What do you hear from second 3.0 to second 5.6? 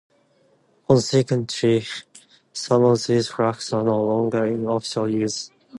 these flags are no longer in official use.